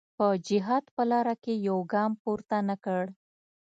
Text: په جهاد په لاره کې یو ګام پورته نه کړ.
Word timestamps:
په 0.17 0.27
جهاد 0.47 0.85
په 0.95 1.03
لاره 1.11 1.35
کې 1.43 1.53
یو 1.67 1.77
ګام 1.93 2.11
پورته 2.21 2.57
نه 2.69 2.75
کړ. 2.83 3.03